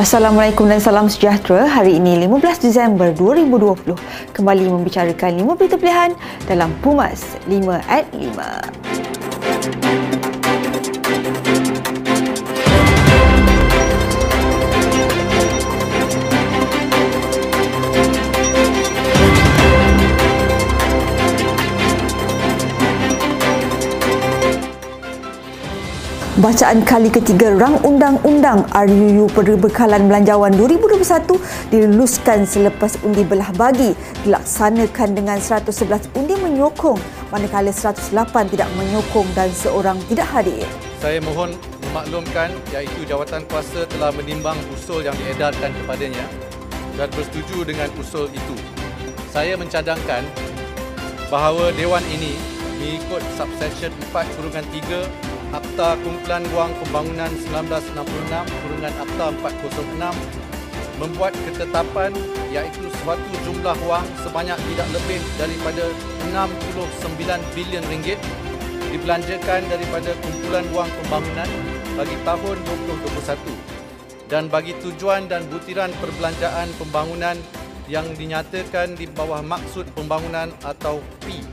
[0.00, 1.68] Assalamualaikum dan salam sejahtera.
[1.68, 3.92] Hari ini 15 Disember 2020
[4.32, 6.16] kembali membicarakan 5 berita pilihan
[6.48, 10.21] dalam Pumas 5 at 5.
[26.40, 31.28] Bacaan kali ketiga Rang Undang-Undang RUU Perbekalan Belanjawan 2021
[31.68, 33.92] diluluskan selepas undi belah bagi
[34.24, 36.96] dilaksanakan dengan 111 undi menyokong
[37.28, 40.64] manakala 108 tidak menyokong dan seorang tidak hadir.
[41.04, 41.52] Saya mohon
[41.92, 46.24] memaklumkan iaitu jawatan kuasa telah menimbang usul yang diedarkan kepadanya
[46.96, 48.56] dan bersetuju dengan usul itu.
[49.28, 50.24] Saya mencadangkan
[51.28, 52.40] bahawa Dewan ini
[52.80, 57.92] mengikut subsection 4 kurungan 3 Akta Kumpulan Wang Pembangunan 1966
[58.64, 60.40] kurungan Akta 406
[60.96, 62.16] membuat ketetapan
[62.48, 65.84] iaitu suatu jumlah wang sebanyak tidak lebih daripada
[66.32, 68.16] 69 bilion ringgit
[68.88, 71.48] dibelanjakan daripada kumpulan wang pembangunan
[72.00, 72.56] bagi tahun
[73.12, 77.36] 2021 dan bagi tujuan dan butiran perbelanjaan pembangunan
[77.92, 81.44] yang dinyatakan di bawah maksud pembangunan atau P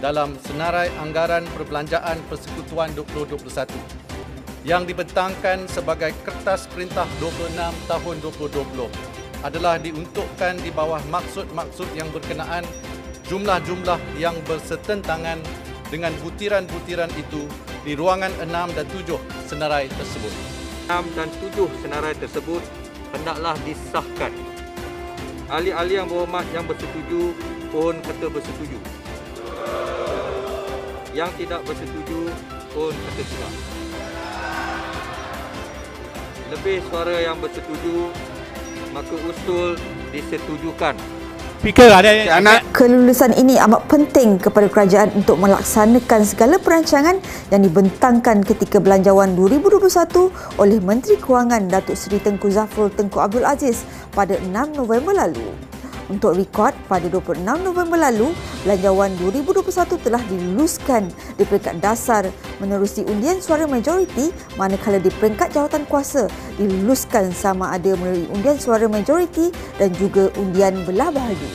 [0.00, 3.72] dalam senarai anggaran perbelanjaan persekutuan 2021
[4.68, 12.66] yang dibentangkan sebagai Kertas Perintah 26 tahun 2020 adalah diuntukkan di bawah maksud-maksud yang berkenaan
[13.30, 15.38] jumlah-jumlah yang bersetentangan
[15.86, 17.46] dengan butiran-butiran itu
[17.86, 19.14] di ruangan 6 dan 7
[19.46, 20.34] senarai tersebut.
[20.90, 22.62] 6 dan 7 senarai tersebut
[23.14, 24.34] hendaklah disahkan.
[25.46, 27.30] Ahli-ahli yang berhormat yang bersetuju
[27.70, 29.05] pun kata bersetuju
[31.16, 32.28] yang tidak bersetuju
[32.76, 33.52] pun kata tidak.
[36.52, 38.12] Lebih suara yang bersetuju,
[38.92, 39.80] maka usul
[40.12, 40.92] disetujukan.
[41.56, 42.68] Speaker ada yang Anak.
[42.76, 47.16] Kelulusan ini amat penting kepada kerajaan untuk melaksanakan segala perancangan
[47.48, 53.88] yang dibentangkan ketika Belanjawan 2021 oleh Menteri Kewangan Datuk Seri Tengku Zafrul Tengku Abdul Aziz
[54.12, 55.48] pada 6 November lalu.
[56.06, 58.30] Untuk rekod, pada 26 November lalu,
[58.62, 62.30] Belanjawan 2021 telah diluluskan di peringkat dasar
[62.62, 68.86] menerusi undian suara majoriti manakala di peringkat jawatan kuasa diluluskan sama ada melalui undian suara
[68.86, 69.50] majoriti
[69.82, 71.50] dan juga undian belah bahagi.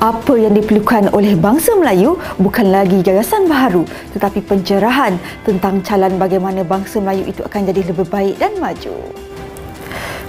[0.00, 3.84] Apa yang diperlukan oleh bangsa Melayu bukan lagi gagasan baharu
[4.16, 9.29] tetapi pencerahan tentang calon bagaimana bangsa Melayu itu akan jadi lebih baik dan maju.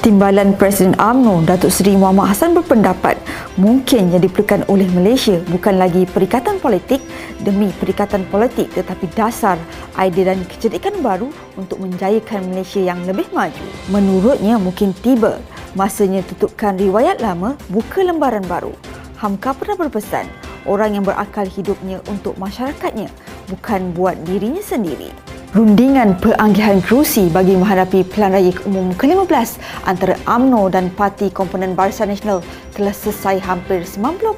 [0.00, 3.14] Timbalan Presiden UMNO Datuk Seri Muhammad Hassan berpendapat
[3.54, 6.98] mungkin yang diperlukan oleh Malaysia bukan lagi perikatan politik
[7.44, 9.60] demi perikatan politik tetapi dasar
[10.00, 13.66] idea dan kecerdikan baru untuk menjayakan Malaysia yang lebih maju.
[13.92, 15.38] Menurutnya mungkin tiba
[15.78, 18.74] masanya tutupkan riwayat lama buka lembaran baru.
[19.20, 20.26] Hamka pernah berpesan
[20.64, 23.12] orang yang berakal hidupnya untuk masyarakatnya
[23.52, 25.33] bukan buat dirinya sendiri.
[25.54, 32.10] Rundingan peranggihan kerusi bagi menghadapi Pilihan Raya Umum ke-15 antara AMNO dan Parti Komponen Barisan
[32.10, 32.42] Nasional
[32.74, 34.34] telah selesai hampir 90%.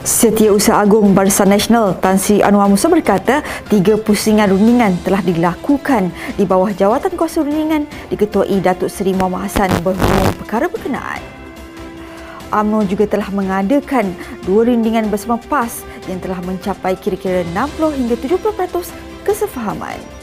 [0.00, 6.08] Setiausaha Agung Barisan Nasional Tan Sri Anwar Musa berkata, tiga pusingan rundingan telah dilakukan
[6.40, 11.20] di bawah jawatan kuasa rundingan diketuai Datuk Seri Muhammad Hassan berhubung perkara berkenaan.
[12.48, 14.16] UMNO juga telah mengadakan
[14.48, 20.21] dua rundingan bersama PAS yang telah mencapai kira-kira 60 hingga 70% kesefahaman.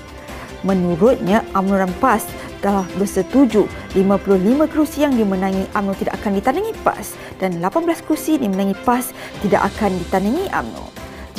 [0.68, 2.28] Menurutnya, UMNO dan PAS
[2.60, 3.64] telah bersetuju
[3.96, 9.72] 55 kerusi yang dimenangi UMNO tidak akan ditandingi PAS dan 18 kerusi dimenangi PAS tidak
[9.76, 10.86] akan ditandingi UMNO.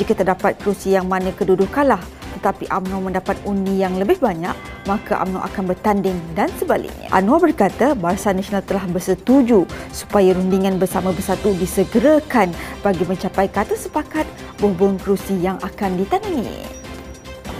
[0.01, 2.01] Jika terdapat kerusi yang mana kedua-dua kalah
[2.41, 4.57] tetapi UMNO mendapat undi yang lebih banyak,
[4.89, 7.05] maka UMNO akan bertanding dan sebaliknya.
[7.13, 12.49] Anwar berkata Barisan Nasional telah bersetuju supaya rundingan bersama bersatu disegerakan
[12.81, 14.25] bagi mencapai kata sepakat
[14.57, 16.80] berhubung kerusi yang akan ditandingi.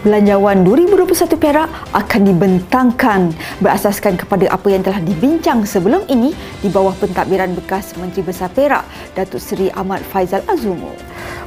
[0.02, 3.30] Belanjawan 2021 Perak akan dibentangkan
[3.62, 8.82] berasaskan kepada apa yang telah dibincang sebelum ini di bawah pentadbiran bekas Menteri Besar Perak
[9.14, 10.90] Datuk Seri Ahmad Faizal Azumu.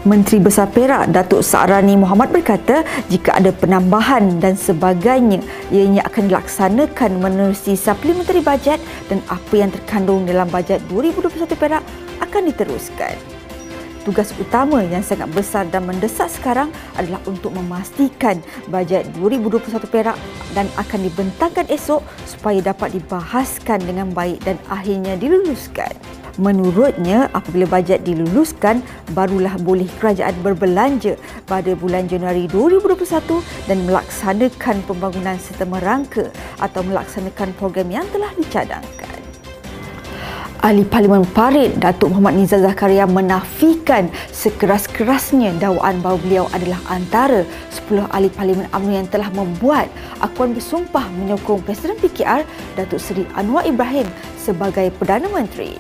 [0.08, 7.12] Menteri Besar Perak Datuk Sa'rani Muhammad berkata jika ada penambahan dan sebagainya ianya akan dilaksanakan
[7.20, 8.80] menerusi suplementary bajet
[9.12, 11.84] dan apa yang terkandung dalam bajet 2021 Perak
[12.24, 13.35] akan diteruskan
[14.06, 18.38] tugas utama yang sangat besar dan mendesak sekarang adalah untuk memastikan
[18.70, 20.18] bajet 2021 Perak
[20.54, 25.92] dan akan dibentangkan esok supaya dapat dibahaskan dengan baik dan akhirnya diluluskan.
[26.36, 28.84] Menurutnya, apabila bajet diluluskan,
[29.16, 31.16] barulah boleh kerajaan berbelanja
[31.48, 33.40] pada bulan Januari 2021
[33.72, 36.28] dan melaksanakan pembangunan serta merangka
[36.60, 39.05] atau melaksanakan program yang telah dicadangkan.
[40.66, 48.10] Ahli Parlimen Parit Datuk Muhammad Nizal Zakaria menafikan sekeras-kerasnya dakwaan bahawa beliau adalah antara 10
[48.10, 49.94] ahli Parlimen UMNO yang telah membuat
[50.26, 54.10] akuan bersumpah menyokong Presiden PKR Datuk Seri Anwar Ibrahim
[54.42, 55.78] sebagai Perdana Menteri.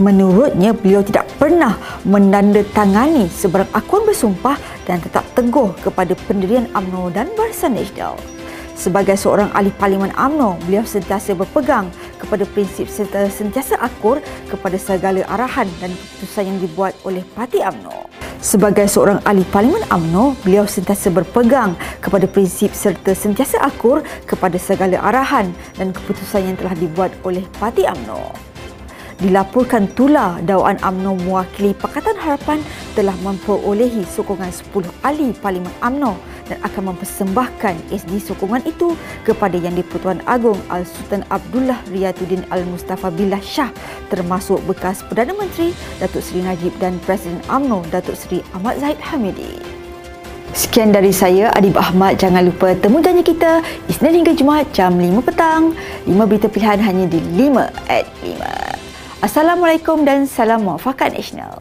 [0.00, 1.76] Menurutnya, beliau tidak pernah
[2.08, 4.56] menandatangani sebarang akuan bersumpah
[4.88, 8.16] dan tetap teguh kepada pendirian UMNO dan Barisan Nasional.
[8.78, 14.18] Sebagai seorang ahli parlimen UMNO, beliau sentiasa berpegang kepada prinsip serta sentiasa akur
[14.50, 18.10] kepada segala arahan dan keputusan yang dibuat oleh parti UMNO.
[18.38, 24.98] Sebagai seorang ahli parlimen UMNO, beliau sentiasa berpegang kepada prinsip serta sentiasa akur kepada segala
[24.98, 28.47] arahan dan keputusan yang telah dibuat oleh parti UMNO
[29.18, 32.62] dilaporkan Tula dakwaan AMNO mewakili Pakatan Harapan
[32.94, 36.14] telah memperolehi sokongan 10 ahli Parlimen AMNO
[36.48, 38.94] dan akan mempersembahkan SD sokongan itu
[39.26, 43.74] kepada Yang di-Pertuan Agong Al-Sultan Abdullah Riyatuddin Al-Mustafa Billah Shah
[44.08, 49.78] termasuk bekas Perdana Menteri Datuk Seri Najib dan Presiden AMNO Datuk Seri Ahmad Zahid Hamidi.
[50.56, 52.16] Sekian dari saya Adib Ahmad.
[52.16, 55.76] Jangan lupa temu janji kita Isnin hingga Jumaat jam 5 petang.
[56.08, 58.67] 5 berita pilihan hanya di 5 at 5.
[59.18, 61.58] Assalamualaikum dan salam muafakat nasional.